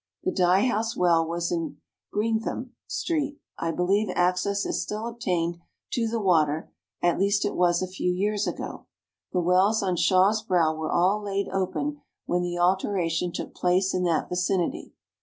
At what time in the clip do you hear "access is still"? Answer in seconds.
4.15-5.05